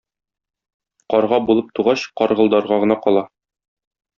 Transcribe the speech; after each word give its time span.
Карга 1.13 1.39
булып 1.49 1.69
тугач 1.81 2.07
каргылдарга 2.23 2.81
гына 2.85 2.99
кала. 3.07 3.25